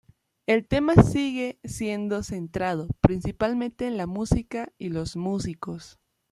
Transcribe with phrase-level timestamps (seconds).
[0.47, 5.99] El tema sigue siendo centrado principalmente en la música y los músicos.